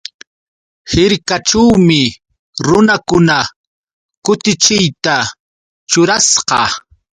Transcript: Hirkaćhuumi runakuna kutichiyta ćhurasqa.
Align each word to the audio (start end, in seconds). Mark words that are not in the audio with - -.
Hirkaćhuumi 0.91 2.01
runakuna 2.67 3.37
kutichiyta 4.25 5.15
ćhurasqa. 5.89 6.61